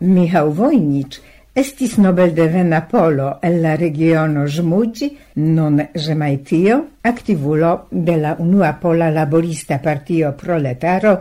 Michał 0.00 0.52
Wojnicz 0.54 1.20
estis 1.54 1.98
Nobel 1.98 2.34
de 2.34 2.48
Vena 2.48 2.80
Polo 2.80 3.38
el 3.42 3.60
la 3.60 3.76
regiono 3.76 4.48
Żmudzi, 4.48 5.10
nun 5.36 5.82
Żemajtio, 5.94 6.84
aktivulo 7.02 7.86
de 7.92 8.16
la 8.16 8.34
unua 8.38 8.72
pola 8.72 9.10
laborista 9.10 9.78
partio 9.78 10.32
proletaro, 10.32 11.18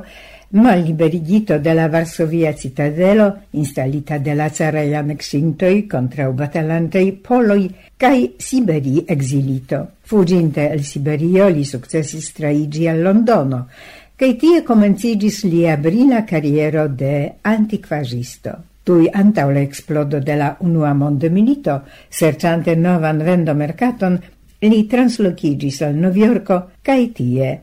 malliberigito 0.51 1.59
de 1.59 1.73
la 1.73 1.89
Varsovia 1.89 2.53
citadelo, 2.53 3.33
installita 3.51 4.17
de 4.17 4.35
la 4.35 4.49
caraj 4.49 5.87
contra 5.89 6.29
u 6.29 6.33
batalantei 6.33 7.11
poloi, 7.11 7.69
kai 7.97 8.35
Siberi 8.37 9.03
exilito. 9.07 9.87
Fuginte 10.03 10.69
el 10.69 10.83
Siberio 10.83 11.49
li 11.49 11.65
successis 11.65 12.31
traigi 12.33 12.87
al 12.87 13.01
Londono, 13.01 13.67
kaj 14.15 14.33
tie 14.37 14.63
comencigis 14.63 15.43
lia 15.43 15.75
brila 15.77 16.23
carriero 16.23 16.87
de 16.87 17.33
antiquagisto 17.41 18.68
tui 18.83 19.09
antau 19.13 19.51
la 19.51 19.61
explodo 19.61 20.19
de 20.19 20.35
la 20.35 20.55
unua 20.59 20.93
mondmilito, 20.93 21.81
serciante 22.09 22.75
novan 22.75 23.23
vendomercaton, 23.23 24.19
li 24.61 24.81
translocigis 24.87 25.81
al 25.87 25.95
Noviorco, 25.95 26.63
cae 26.81 27.07
tie 27.15 27.53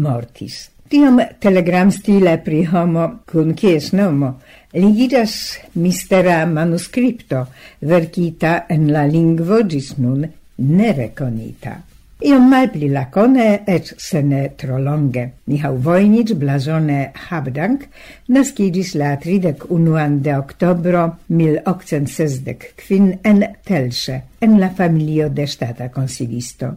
mortis. 0.00 0.70
Tiam 0.86 1.18
telegram 1.42 1.90
stile 1.90 2.36
pri 2.38 2.62
homo 2.70 3.06
cun 3.26 3.56
cies 3.58 3.90
nomo 3.92 4.36
ligidas 4.76 5.58
mistera 5.74 6.44
manuscripto 6.46 7.46
verkita 7.80 8.66
en 8.70 8.92
la 8.92 9.02
lingvo 9.10 9.64
gis 9.66 9.96
nun 9.98 10.22
nereconita. 10.56 11.95
Iom 12.24 12.46
malpli 12.48 12.86
lacone, 12.88 13.60
et 13.68 13.90
se 14.00 14.22
ne 14.24 14.46
tro 14.56 14.78
longe. 14.80 15.26
Mihau 15.52 15.76
Vojnic, 15.76 16.32
blazone 16.40 17.10
Habdank, 17.12 17.84
nascidis 18.32 18.94
la 18.96 19.18
31 19.20 20.16
de 20.24 20.32
octobro 20.32 21.02
1860 21.28 22.70
quin 22.80 23.12
en 23.22 23.44
Telše, 23.68 24.22
en 24.40 24.56
la 24.58 24.70
familio 24.70 25.28
de 25.28 25.44
stata 25.46 25.90
consilisto. 25.92 26.72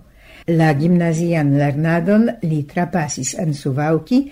La 0.51 0.73
gimnazian 0.75 1.55
lernadon 1.55 2.27
li 2.43 2.65
trapasis 2.67 3.37
en 3.39 3.55
Suvauki, 3.55 4.25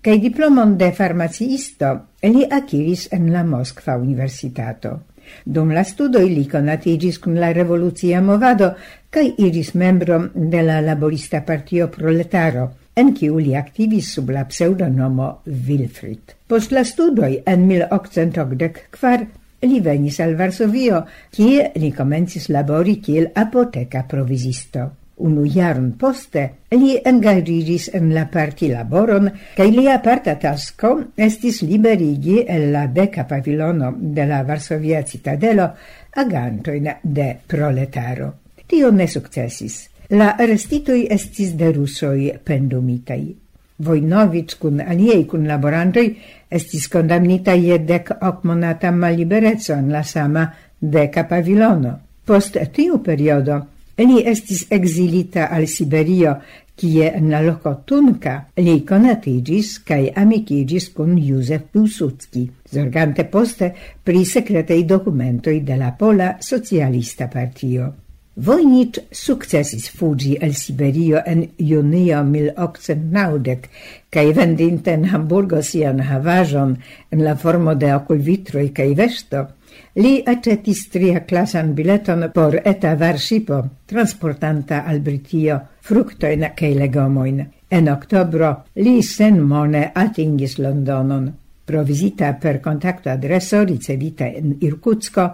cae 0.00 0.16
diplomon 0.22 0.78
de 0.80 0.94
farmaciisto 0.96 1.92
li 2.24 2.48
aciris 2.48 3.10
en 3.12 3.28
la 3.36 3.44
Moskva 3.44 3.98
Universitato. 4.00 5.02
Dum 5.44 5.72
la 5.74 5.84
studoj 5.84 6.24
li 6.28 6.46
conatigis 6.50 7.18
cum 7.18 7.36
la 7.40 7.52
revolucia 7.52 8.20
movado 8.22 8.74
cae 9.10 9.34
iris 9.38 9.74
membro 9.74 10.18
de 10.34 10.62
la 10.62 10.80
laborista 10.80 11.44
partio 11.44 11.88
Proletaro, 11.88 12.70
en 12.96 13.14
ciu 13.18 13.38
li 13.38 13.54
aktivis 13.58 14.12
sub 14.14 14.30
la 14.30 14.44
pseudonomo 14.50 15.30
Wilfrid. 15.46 16.34
Post 16.46 16.72
la 16.72 16.84
studoi 16.84 17.40
en 17.46 17.66
1884 17.68 19.26
li 19.68 19.80
venis 19.80 20.20
al 20.20 20.36
Varsovio, 20.36 21.04
kie 21.30 21.70
li 21.80 21.92
comencis 21.92 22.50
labori 22.52 22.98
kiel 23.00 23.30
apoteka 23.34 24.04
provizisto. 24.10 24.90
Unu 25.16 25.44
jaron 25.46 25.92
poste 25.94 26.42
li 26.74 26.96
engaĝiĝis 27.06 27.92
en 27.94 28.08
la 28.14 28.24
parti 28.26 28.66
laboron, 28.72 29.28
kaj 29.54 29.66
lia 29.70 30.00
parta 30.02 30.34
tasko 30.42 30.90
estis 31.26 31.60
liberigi 31.62 32.40
el 32.42 32.72
la 32.72 32.88
beka 32.88 33.22
pavilono 33.30 33.92
de 33.96 34.24
la 34.26 34.42
Varsovia 34.42 35.04
citadelo 35.06 35.68
agantojn 36.16 36.88
de 37.02 37.28
proletaro. 37.46 38.32
Tio 38.66 38.90
ne 38.90 39.06
sukcesis. 39.06 39.76
La 40.10 40.34
arestitoj 40.38 41.06
estis 41.10 41.54
de 41.54 41.70
rusoj 41.72 42.18
pendumitaj. 42.44 43.22
Vojnovic 43.86 44.56
kun 44.58 44.80
aliei 44.80 45.24
kun 45.30 45.46
laborantoj 45.46 46.08
estis 46.50 46.88
kondamnita 46.88 47.54
je 47.54 47.78
dek 47.78 48.10
ok 48.20 48.42
monata 48.50 48.90
mallibereco 48.90 49.78
en 49.78 49.92
la 49.92 50.02
sama 50.02 50.48
deka 50.80 51.24
pavilono. 51.30 51.94
Post 52.24 52.58
tiu 52.72 52.98
periodo 52.98 53.60
Li 54.02 54.22
estis 54.26 54.64
exilita 54.74 55.48
al 55.54 55.68
Siberio, 55.70 56.34
kie 56.74 57.12
en 57.14 57.28
la 57.30 57.40
loco 57.44 57.70
Tunka 57.86 58.34
li 58.58 58.80
conatigis 58.88 59.76
cae 59.86 60.10
amicigis 60.10 60.88
con 60.96 61.14
Józef 61.14 61.68
Piłsudski, 61.70 62.48
zorgante 62.74 63.24
poste 63.30 63.70
pri 64.02 64.24
secretei 64.26 64.82
documentoi 64.84 65.60
de 65.62 65.76
la 65.78 65.92
Pola 65.92 66.36
Socialista 66.40 67.28
Partio. 67.28 67.92
Wojnicz 68.36 68.98
sukcesis 69.12 69.90
fugi 69.94 70.36
el 70.40 70.54
Siberio 70.54 71.20
en 71.24 71.44
junio 71.56 72.22
1890 72.24 73.68
kaj 74.10 74.32
vendinte 74.34 74.90
en 74.90 75.04
Hamburgo 75.06 75.60
sian 75.62 76.00
havaĵon 76.02 76.72
en 77.14 77.22
la 77.22 77.36
formo 77.36 77.76
de 77.78 77.92
okulvitroj 77.94 78.64
kaj 78.74 78.88
veŝto, 78.98 79.44
li 80.02 80.12
aĉetis 80.26 80.80
tria-klasan 80.90 81.70
bileton 81.78 82.26
por 82.34 82.58
eta 82.64 82.96
varŝipo 82.98 83.60
transportanta 83.86 84.82
al 84.82 84.98
Britio 84.98 85.60
fruktojn 85.86 86.48
kaj 86.58 86.74
legomojn. 86.74 87.40
En 87.70 87.88
oktobro 87.88 88.50
li 88.82 89.00
senmone 89.02 89.92
atingis 89.94 90.58
Londonon. 90.58 91.30
Provizita 91.64 92.32
per 92.34 92.58
kontakto 92.60 93.08
adreso 93.10 93.62
ricevita 93.64 94.26
en 94.26 94.58
Irkutsko, 94.60 95.30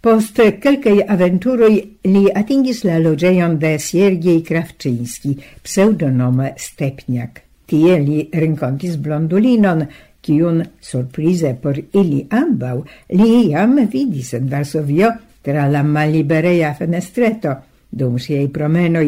Post 0.00 0.38
kelkaj 0.64 0.94
aventuroj 1.12 1.74
li 2.08 2.20
atingis 2.40 2.78
la 2.88 2.94
loĝejon 3.04 3.58
de 3.60 3.74
Siergiej 3.76 4.38
Krawczyński, 4.48 5.34
pseudonome 5.60 6.54
Stepniak. 6.56 7.42
Tie 7.68 7.98
li 8.00 8.22
renkontis 8.32 8.96
blondulinon, 8.96 9.84
kiun 10.24 10.62
surprize 10.80 11.52
por 11.60 11.76
ili 11.76 12.22
ambaŭ 12.30 12.78
li 13.20 13.50
jam 13.50 13.76
vidis 13.92 14.32
en 14.40 14.48
Varsovio 14.48 15.12
tra 15.44 15.68
la 15.68 15.84
mallibereja 15.84 16.72
fenestreto 16.80 17.54
dum 17.90 18.16
siaj 18.16 18.48
promenoj 18.56 19.06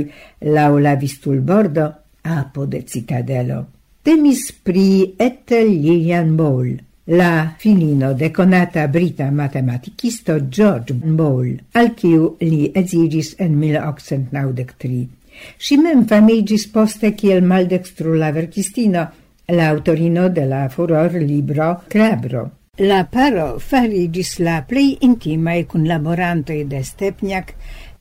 laŭ 0.53 0.71
la 0.77 0.95
vistulbordo 1.01 1.89
apud 2.37 2.77
citadelo. 2.85 3.65
Temis 4.05 4.51
pri 4.61 5.15
Ethel 5.19 5.73
Lilian 5.73 6.37
Ball, 6.37 6.77
la 7.05 7.55
filino 7.59 8.15
de 8.15 8.31
conata 8.31 8.87
brita 8.87 9.31
matematicisto 9.31 10.49
George 10.49 10.95
Ball, 10.95 11.59
al 11.73 11.93
kiu 11.99 12.37
li 12.41 12.71
edziĝis 12.75 13.35
en 13.39 13.59
1893. 13.59 15.09
Si 15.59 15.79
mem 15.81 16.05
famigis 16.07 16.69
poste 16.71 17.13
kiel 17.19 17.43
maldextru 17.43 18.15
la 18.15 18.31
verkistino, 18.31 19.07
la 19.49 19.69
autorino 19.71 20.29
de 20.29 20.45
la 20.47 20.69
furor 20.69 21.17
libro 21.19 21.83
Crabro. 21.89 22.51
La 22.79 23.05
paro 23.05 23.59
farigis 23.59 24.39
la 24.39 24.63
plei 24.69 24.95
intimae 25.01 25.67
kunlaborantoj 25.67 26.63
de 26.71 26.85
Stepniak, 26.85 27.53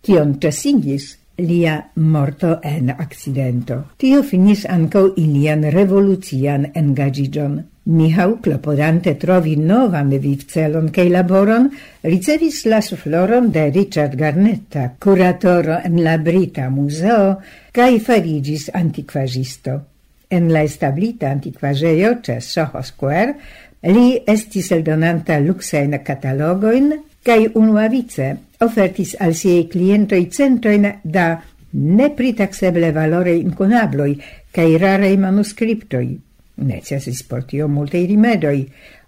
kion 0.06 0.38
ĉesigis 0.40 1.18
lia 1.42 1.76
morto 1.96 2.60
en 2.64 2.94
accidento. 2.94 3.82
Tio 3.98 4.22
finis 4.24 4.64
ankaŭ 4.70 5.08
ilian 5.18 5.66
revolucian 5.74 6.70
engagigion. 6.76 7.58
Michał, 7.84 8.38
klopodante 8.38 9.16
trovi 9.18 9.56
novan 9.58 10.12
vivcelon 10.22 10.92
kei 10.94 11.10
laboron, 11.10 11.72
ricevis 12.04 12.66
la 12.70 12.82
sufloron 12.82 13.50
de 13.52 13.72
Richard 13.72 14.14
Garnetta, 14.16 14.92
curatoro 15.00 15.80
en 15.84 16.04
la 16.04 16.18
Brita 16.18 16.70
Museo, 16.70 17.40
cae 17.74 18.00
farigis 18.00 18.70
antiquagisto. 18.74 19.80
En 20.30 20.54
la 20.54 20.62
establita 20.62 21.32
antiquageio, 21.32 22.20
ce 22.22 22.40
Soho 22.40 22.84
Square 22.84 23.36
li 23.90 24.22
estis 24.30 24.72
eldonanta 24.72 25.40
luksajn 25.42 25.98
katalogojn 26.06 26.94
kaj 27.26 27.50
unuavice 27.58 28.36
ofertis 28.62 29.18
al 29.20 29.34
siei 29.34 29.66
clientoi 29.68 30.28
centoin 30.30 30.86
da 31.04 31.32
nepritakseble 31.74 32.92
valore 32.94 33.34
incunabloi 33.42 34.20
cae 34.54 34.78
rarei 34.78 35.18
manuscriptoi. 35.18 36.31
Necesis 36.62 37.24
por 37.24 37.44
tio 37.50 37.68
multaj 37.68 38.06
rimedoj. 38.08 38.58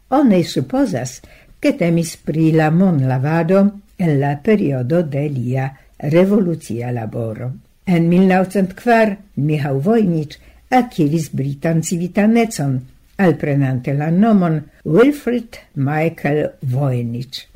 Oni 0.10 0.44
supposas 0.44 1.22
che 1.60 1.74
temis 1.78 2.18
pri 2.18 2.52
la 2.52 2.70
monlavado 2.72 3.80
en 3.98 4.20
la 4.20 4.36
periodo 4.44 5.04
de 5.04 5.30
lia 5.30 5.70
revolucia 5.98 6.92
laboro. 6.92 7.54
En 7.86 8.10
1904 8.10 9.18
Mihał 9.36 9.82
Wojnicz 9.82 10.40
akiris 10.70 11.30
britan 11.32 11.82
civitanecon, 11.84 12.82
alprenante 13.18 13.94
la 13.94 14.10
nomon 14.10 14.62
Wilfrid 14.84 15.60
Michael 15.76 16.52
Wojnicz. 16.72 17.48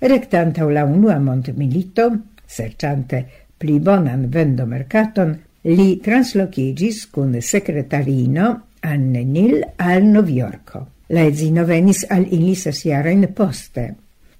Rectanta 0.00 0.64
la 0.70 0.84
unua 0.84 1.18
mondmilito, 1.18 2.10
serciante 2.46 3.24
pli 3.58 3.80
bonan 3.80 4.28
vendomercaton, 4.30 5.34
li 5.64 5.98
translocigis 6.02 7.06
cun 7.10 7.40
secretarino 7.42 8.67
Anne 8.82 9.24
Nil 9.24 9.62
al 9.76 10.04
Novjorko. 10.04 10.86
La 11.08 11.24
edzino 11.24 11.64
venis 11.64 12.04
al 12.10 12.26
ili 12.30 12.54
ses 12.56 12.84
jarojn 12.84 13.26
poste. 13.34 13.88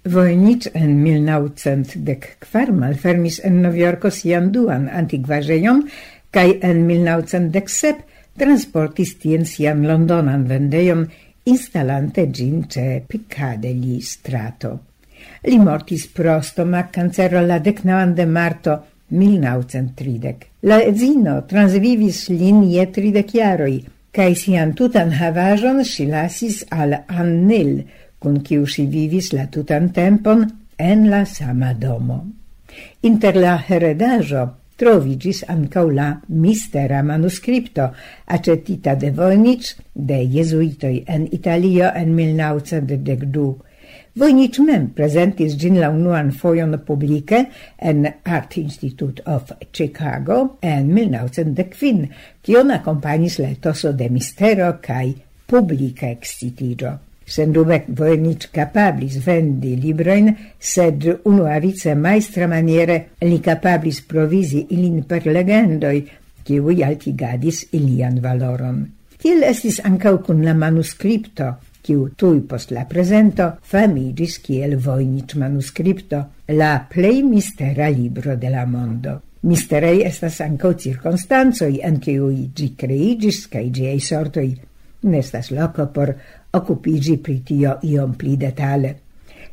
Wojnicz 0.09 0.71
en 0.75 1.03
1904 1.03 2.73
malfermis 2.73 3.41
en 3.45 3.63
Novjorko 3.63 4.11
sian 4.11 4.53
duan 4.53 4.89
antikvaĵejon 4.89 5.83
kaj 6.33 6.49
en 6.63 6.85
1907 6.87 8.05
transportis 8.39 9.17
tien 9.19 9.45
sian 9.47 9.83
londonan 9.87 10.45
vendejon 10.49 11.09
instalante 11.45 12.29
gin 12.33 12.69
ce 12.69 13.05
gli 13.63 14.01
strato. 14.01 14.79
Li 15.45 15.59
mortis 15.59 16.07
pro 16.07 16.41
stomac 16.43 16.93
cancero 16.93 17.41
la 17.41 17.59
decnavan 17.59 18.15
de 18.15 18.27
marto 18.27 18.85
1930. 19.09 20.47
La 20.63 20.81
edzino 20.83 21.43
transvivis 21.49 22.29
lin 22.29 22.63
je 22.71 22.87
tridec 22.93 23.33
jaroi, 23.33 23.85
cae 24.13 24.35
sian 24.35 24.75
tutan 24.75 25.13
havajon 25.13 25.85
si 25.85 26.07
lasis 26.07 26.65
al 26.71 27.05
Annel, 27.09 27.85
con 28.19 28.41
ciu 28.45 28.67
si 28.67 28.87
vivis 28.87 29.33
la 29.33 29.47
tutan 29.47 29.93
tempon 29.93 30.47
en 30.79 31.11
la 31.11 31.25
sama 31.25 31.75
domo. 31.75 32.25
Inter 33.03 33.37
la 33.37 33.59
heredajo 33.69 34.45
trovigis 34.79 35.43
ancau 35.49 35.91
la 35.91 36.09
mistera 36.29 37.03
manuscripto 37.03 37.91
acetita 38.27 38.95
de 38.95 39.11
Vojnic 39.11 39.75
de 39.95 40.19
jesuitoi 40.35 41.05
en 41.07 41.29
Italio 41.33 41.91
en 41.95 42.15
1912 42.15 43.68
Vojnič 44.19 44.57
mem 44.67 44.89
prezentis 44.97 45.53
gin 45.61 45.77
la 45.79 45.93
unuan 45.95 46.33
foion 46.35 46.73
publike 46.87 47.39
en 47.79 48.07
Art 48.25 48.57
Institute 48.59 49.23
of 49.31 49.53
Chicago 49.71 50.57
en 50.63 50.89
1915, 50.91 52.09
kion 52.43 52.73
accompagnis 52.75 53.37
la 53.39 53.53
etoso 53.55 53.93
de 53.93 54.09
mistero 54.11 54.73
kai 54.83 55.13
publica 55.47 56.11
excitigio. 56.11 56.97
Sendube 57.29 57.85
Vojnič 57.87 58.49
capablis 58.51 59.21
vendi 59.23 59.77
libroin, 59.79 60.33
sed 60.59 61.07
unuavice 61.23 61.95
maestra 61.95 62.51
maniere 62.51 62.99
li 63.23 63.39
capablis 63.45 64.03
provisi 64.03 64.65
ilin 64.75 65.05
per 65.07 65.31
legendoi, 65.31 66.03
kiui 66.43 66.83
altigadis 66.83 67.69
ilian 67.71 68.19
valoron. 68.25 68.83
Tiel 69.19 69.47
estis 69.47 69.79
ancau 69.85 70.19
cun 70.27 70.43
la 70.43 70.59
manuscripto 70.59 71.53
kiu 71.89 72.11
tuj 72.21 72.43
post 72.49 72.75
la 72.77 72.85
prezento 72.85 73.47
famiĝis 73.71 74.35
kiel 74.45 74.77
Vojniĉ 74.85 75.35
manuskripto, 75.41 76.21
la 76.61 76.75
plej 76.93 77.23
mistera 77.25 77.89
libro 77.89 78.37
de 78.37 78.51
la 78.53 78.67
mondo. 78.69 79.15
Misterei 79.49 80.03
estas 80.05 80.41
ankaŭ 80.45 80.75
cirkonstancoj, 80.83 81.71
en 81.89 81.97
kiuj 82.05 82.35
ĝi 82.59 82.69
kreiĝis 82.77 83.47
kaj 83.53 83.65
ĝiaj 83.79 84.01
sortoj. 84.05 84.49
Nestas 85.09 85.53
loko 85.55 85.87
por 85.95 86.13
okupiĝi 86.59 87.17
pri 87.25 87.39
tio 87.47 87.79
iom 87.87 88.17
pli 88.21 88.35
detale. 88.37 88.93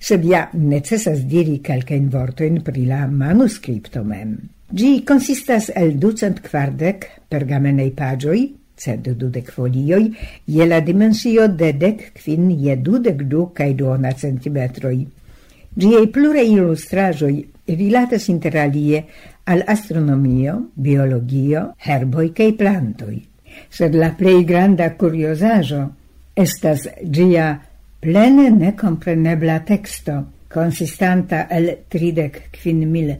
Sed 0.01 0.25
ja 0.27 0.41
necesas 0.59 1.23
diri 1.29 1.61
kelkajn 1.63 2.09
vortojn 2.11 2.59
pri 2.65 2.83
la 2.89 3.05
manuskripto 3.07 4.03
mem. 4.03 4.35
Gi 4.75 5.05
consistas 5.07 5.69
el 5.71 5.95
ducent 6.01 6.41
quardec 6.43 7.07
pergamenei 7.29 7.93
pagioi, 7.95 8.43
sed 8.77 9.07
dudek 9.19 9.51
folioj 9.51 10.03
je 10.47 10.65
la 10.65 10.79
dimensio 10.79 11.47
de 11.47 11.71
dek 11.73 12.01
kvin 12.19 12.49
je 12.51 12.75
dudek 12.75 13.23
du 13.31 13.49
kaj 13.53 13.73
duona 13.73 14.11
centimetroj. 14.13 14.97
Ĝiaj 15.75 16.05
pluraj 16.15 16.45
ilustraĵoj 16.47 17.33
rilatas 17.67 18.29
interalie 18.29 19.03
al 19.45 19.63
astronomio, 19.67 20.57
biologio, 20.75 21.71
herboj 21.87 22.29
kaj 22.37 22.51
plantoj. 22.57 23.15
Sed 23.69 23.95
la 23.95 24.11
plej 24.17 24.43
granda 24.43 24.89
kuriozaĵo 24.99 25.81
estas 26.35 26.87
ĝia 27.03 27.47
plene 28.03 28.49
nekomprenebla 28.51 29.59
teksto, 29.67 30.17
konsistanta 30.51 31.45
el 31.51 31.71
tridek 31.91 32.41
kvin 32.55 32.83
mil 32.91 33.13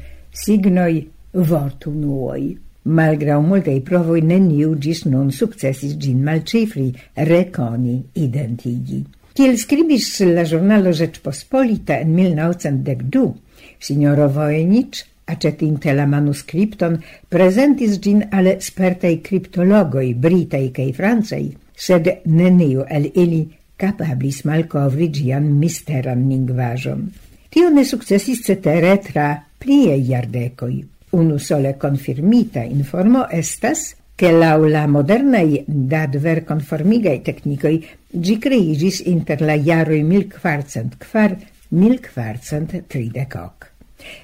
signoj 0.44 0.94
vortunuoj 1.34 2.44
nuoi. 2.86 2.94
Malgrau 2.94 3.42
multei 3.42 3.82
provoi 3.82 4.22
neniu 4.22 4.76
gis 4.78 5.06
non 5.06 5.32
successis 5.32 5.98
gin 5.98 6.22
malcifri, 6.24 6.94
reconi, 7.16 8.04
identigi. 8.14 9.04
Kiel 9.34 9.58
skribis 9.58 10.20
la 10.32 10.44
giornalo 10.44 10.92
Rzeczpospolita 10.94 11.98
en 12.00 12.14
1912, 12.14 13.34
signoro 13.80 14.30
Wojnicz 14.30 15.04
acetinte 15.26 15.94
la 15.94 16.06
manuscripton, 16.06 17.02
presentis 17.28 18.00
gin 18.00 18.28
ale 18.32 18.60
spertei 18.62 19.20
criptologoi 19.22 20.14
britei 20.14 20.72
cae 20.72 20.94
francei, 20.94 21.56
sed 21.74 22.08
neniu 22.26 22.86
el 22.88 23.10
ili 23.14 23.48
capablis 23.76 24.46
malcovri 24.46 25.10
gian 25.12 25.58
misteran 25.60 26.30
lingvajon. 26.30 27.10
Tio 27.50 27.70
ne 27.70 27.84
successis 27.84 28.46
cetere 28.46 29.00
tra 29.02 29.44
plie 29.58 29.98
iardecoi 29.98 30.95
unu 31.16 31.40
sole 31.40 31.76
confirmita 31.78 32.64
informo 32.64 33.28
estas 33.30 33.96
che 34.16 34.32
la 34.32 34.56
la 34.56 34.86
modernaj 34.88 35.64
dadver 35.68 36.44
conformigaj 36.48 37.18
teknikoj 37.28 37.76
gi 38.26 38.36
creigis 38.40 39.02
inter 39.14 39.42
la 39.42 39.56
jaroj 39.56 40.02
1404 40.04 41.36
1430. 41.70 43.72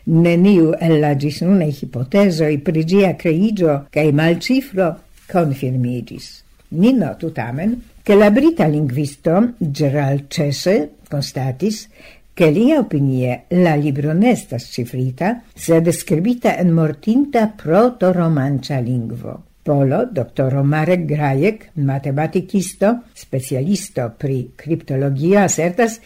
Neniu 0.05 0.73
el 0.79 0.99
la 1.01 1.13
gis 1.15 1.41
nune 1.41 1.67
hipotezoj 1.71 2.53
prigia 2.63 3.11
ĝia 3.11 3.17
kreiĝo 3.23 3.77
kaj 3.91 4.07
malcifro 4.15 4.91
konfirmiĝis. 5.31 6.27
Ni 6.71 6.93
notu 6.95 7.31
tamen, 7.35 7.75
che 8.03 8.15
la 8.15 8.31
brita 8.31 8.67
linguisto 8.67 9.53
Gerald 9.59 10.29
Cese 10.29 10.89
constatis 11.09 11.87
che 12.33 12.49
lia 12.49 12.79
opinie 12.79 13.45
la 13.49 13.75
libro 13.75 14.13
nestas 14.13 14.71
cifrita, 14.71 15.43
sed 15.53 15.89
scribita 15.91 16.57
en 16.57 16.71
mortinta 16.71 17.47
proto-romancia 17.47 18.79
lingvo. 18.79 19.43
Polo, 19.61 20.07
doctor 20.09 20.63
Marek 20.63 21.05
Grajek, 21.05 21.69
matematicisto, 21.73 23.03
specialisto 23.13 24.11
pri 24.17 24.53
criptologia, 24.55 25.43
asertas, 25.43 25.99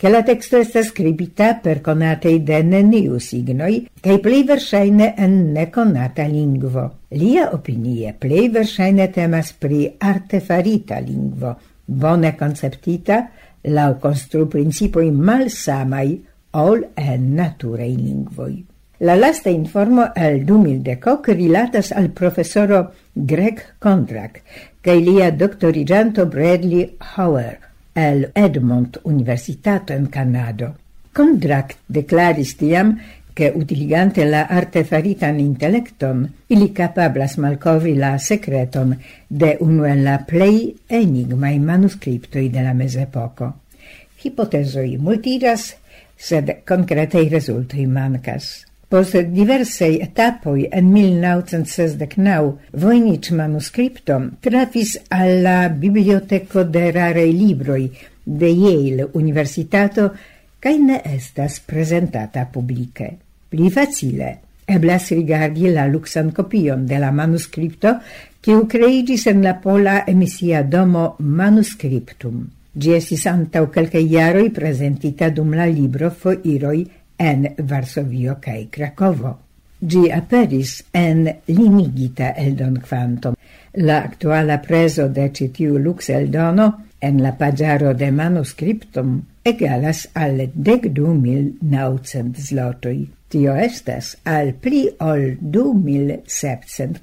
che 0.00 0.08
la 0.08 0.22
texto 0.22 0.56
estas 0.56 0.86
scribita 0.86 1.54
per 1.60 1.82
conatei 1.84 2.38
de 2.40 2.62
neniu 2.64 3.18
signoi, 3.20 3.82
cae 4.00 4.16
plei 4.24 4.46
versaine 4.48 5.10
en 5.16 5.52
neconata 5.52 6.24
lingvo. 6.24 6.86
Lia 7.20 7.50
opinie 7.52 8.14
plei 8.16 8.48
versaine 8.48 9.10
temas 9.12 9.52
pri 9.52 9.90
artefarita 9.98 11.02
lingvo, 11.04 11.52
bone 11.84 12.32
conceptita, 12.34 13.26
lau 13.64 13.94
constru 14.00 14.48
principoi 14.48 15.10
malsamai 15.10 16.18
ol 16.52 16.84
en 16.96 17.30
naturei 17.36 17.94
lingvoi. 17.96 18.64
La 19.00 19.16
lasta 19.16 19.50
informo 19.50 20.10
el 20.14 20.44
2010 20.44 21.34
rilatas 21.34 21.92
al 21.92 22.10
professoro 22.10 22.90
Greg 23.14 23.62
Kondrak 23.78 24.42
kaj 24.84 24.98
lia 25.00 25.30
doktoriĝanto 25.32 26.26
Bradley 26.26 26.84
Hauer 27.16 27.70
el 27.94 28.30
Edmont 28.34 28.98
Universitato 29.04 29.92
en 29.92 30.06
Canado. 30.06 30.74
Kondrak 31.12 31.74
declaris 31.88 32.54
tiam, 32.56 32.94
che 33.40 33.50
utiligante 33.54 34.26
la 34.26 34.46
artefaritan 34.46 35.38
intellecton 35.38 36.28
ili 36.46 36.72
capablas 36.72 37.38
malcovri 37.40 37.94
la 37.96 38.18
secreton 38.18 38.90
de 39.26 39.56
unu 39.60 39.86
en 39.88 40.02
la 40.04 40.18
plei 40.28 40.74
enigmai 40.86 41.58
manuscriptoi 41.58 42.50
de 42.50 42.60
la 42.60 42.74
mesepoco. 42.74 43.48
Hipotesoi 44.22 44.98
multiras, 44.98 45.70
sed 46.16 46.52
concretei 46.68 47.30
resultoi 47.32 47.86
mancas. 47.86 48.66
Post 48.92 49.16
diversei 49.32 50.02
etapoi 50.04 50.68
en 50.70 50.92
1969 50.92 52.52
Voynich 52.76 53.32
manuscriptum 53.32 54.28
trafis 54.44 54.98
alla 55.08 55.70
biblioteco 55.70 56.64
de 56.64 56.90
rarei 56.90 57.32
libroi 57.32 57.88
de 58.22 58.52
Yale 58.52 59.08
Universitato 59.14 60.10
cae 60.60 60.76
ne 60.76 61.00
estas 61.16 61.60
presentata 61.64 62.44
publice. 62.44 63.29
Pli 63.50 63.70
facile 63.70 64.38
eblas 64.70 65.10
rigardi 65.10 65.68
la 65.74 65.86
luxan 65.90 66.30
copion 66.32 66.86
de 66.86 66.98
la 67.02 67.10
manuskripto, 67.10 67.96
kiu 68.40 68.66
creigis 68.70 69.26
en 69.26 69.42
la 69.42 69.56
pola 69.64 70.04
emisia 70.06 70.62
domo 70.62 71.16
manuscriptum. 71.18 72.46
Gi 72.80 72.94
esis 72.94 73.26
antau 73.26 73.66
calca 73.74 73.98
iaroi 73.98 74.50
presentita 74.54 75.30
dum 75.34 75.54
la 75.58 75.66
libro 75.66 76.10
Foiroj 76.10 76.84
en 77.18 77.48
Varsovio 77.58 78.38
cae 78.40 78.68
Krakovo. 78.70 79.36
Gi 79.80 80.10
aperis 80.12 80.84
en 80.94 81.26
limigita 81.48 82.34
eldon 82.36 82.78
quantum. 82.86 83.34
La 83.74 84.02
actuala 84.04 84.58
preso 84.62 85.08
de 85.08 85.30
citiu 85.34 85.78
lux 85.78 86.08
eldono 86.10 86.72
en 87.00 87.22
la 87.22 87.32
pagiaro 87.32 87.94
de 87.94 88.10
manuscriptum 88.10 89.20
egalas 89.42 90.08
al 90.14 90.50
12.900 90.54 92.46
zlotoi. 92.46 93.19
Tio 93.30 93.52
estas 93.54 94.16
al 94.26 94.48
pli 94.58 94.80
ol 95.06 95.36
du 95.38 95.68
mil 95.78 96.08
sepcent. 96.26 96.98